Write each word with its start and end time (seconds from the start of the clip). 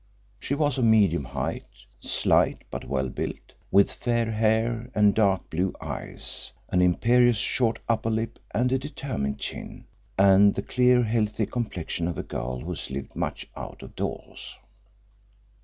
She 0.39 0.55
was 0.55 0.79
of 0.79 0.85
medium 0.85 1.25
height, 1.25 1.67
slight, 1.99 2.63
but 2.71 2.85
well 2.85 3.07
built, 3.07 3.53
with 3.69 3.91
fair 3.91 4.31
hair 4.31 4.89
and 4.95 5.13
dark 5.13 5.47
blue 5.51 5.75
eyes, 5.79 6.51
an 6.69 6.81
imperious 6.81 7.37
short 7.37 7.77
upper 7.87 8.09
lip 8.09 8.39
and 8.49 8.71
a 8.71 8.79
determined 8.79 9.37
chin, 9.37 9.85
and 10.17 10.55
the 10.55 10.63
clear 10.63 11.03
healthy 11.03 11.45
complexion 11.45 12.07
of 12.07 12.17
a 12.17 12.23
girl 12.23 12.61
who 12.61 12.69
has 12.69 12.89
lived 12.89 13.15
much 13.15 13.47
out 13.55 13.83
of 13.83 13.95
doors. 13.95 14.55